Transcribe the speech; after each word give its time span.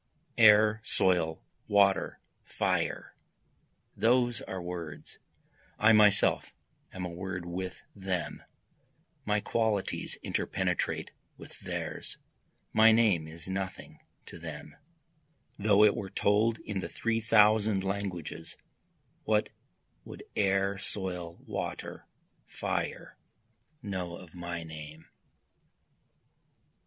Air, 0.39 0.81
soil, 0.83 1.45
water, 1.67 2.19
fire 2.43 3.13
those 3.95 4.41
are 4.41 4.59
words, 4.59 5.19
I 5.77 5.93
myself 5.93 6.55
am 6.91 7.05
a 7.05 7.09
word 7.11 7.45
with 7.45 7.83
them 7.95 8.41
my 9.25 9.41
qualities 9.41 10.17
interpenetrate 10.23 11.11
with 11.37 11.59
theirs 11.59 12.17
my 12.73 12.91
name 12.91 13.27
is 13.27 13.47
nothing 13.47 13.99
to 14.25 14.39
them, 14.39 14.75
Though 15.59 15.83
it 15.83 15.95
were 15.95 16.09
told 16.09 16.57
in 16.61 16.79
the 16.79 16.89
three 16.89 17.19
thousand 17.21 17.83
languages, 17.83 18.57
what 19.23 19.49
would 20.03 20.23
air, 20.35 20.79
soil, 20.79 21.35
water, 21.45 22.07
fire, 22.47 23.19
know 23.83 24.17
of 24.17 24.33
my 24.33 24.63
name? 24.63 25.05